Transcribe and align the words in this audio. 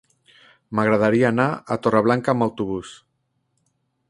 M'agradaria 0.79 1.29
anar 1.29 1.47
a 1.75 1.79
Torreblanca 1.85 2.35
amb 2.35 2.47
autobús. 2.47 2.97